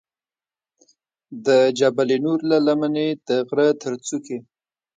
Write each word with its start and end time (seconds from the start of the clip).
د 1.45 1.47
جبل 1.79 2.09
نور 2.25 2.39
له 2.51 2.57
لمنې 2.67 3.07
د 3.27 3.29
غره 3.47 3.67
تر 3.81 3.93
څوکې. 4.07 4.37